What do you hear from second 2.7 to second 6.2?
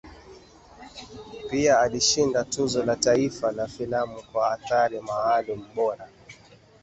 la Taifa la Filamu kwa Athari Maalum Bora.